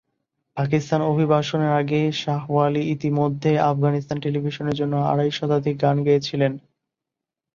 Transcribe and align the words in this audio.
পাকিস্তান 0.57 1.01
অভিবাসনের 1.03 1.71
আগে 1.81 2.01
শাহ 2.21 2.41
ওয়ালি 2.51 2.83
ইতিমধ্যে 2.95 3.51
আফগানিস্তান 3.71 4.17
টেলিভিশনের 4.19 4.75
জন্য 4.75 4.93
আড়াই 5.11 5.31
শতাধিক 5.31 5.75
গান 5.81 5.97
গেয়েছিলেন। 6.03 6.53